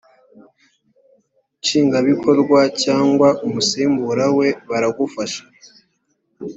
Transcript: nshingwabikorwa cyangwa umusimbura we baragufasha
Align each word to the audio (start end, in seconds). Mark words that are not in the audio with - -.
nshingwabikorwa 1.59 2.59
cyangwa 2.83 3.27
umusimbura 3.45 4.25
we 4.37 4.47
baragufasha 4.69 5.43